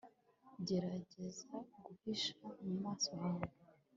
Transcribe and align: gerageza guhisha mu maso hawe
gerageza 0.67 1.51
guhisha 1.83 2.35
mu 2.65 2.73
maso 2.83 3.09
hawe 3.21 3.45